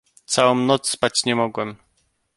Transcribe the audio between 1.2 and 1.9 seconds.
nie mogłem."